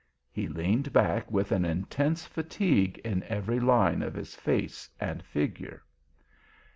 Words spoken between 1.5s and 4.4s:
an intense fatigue in every line of his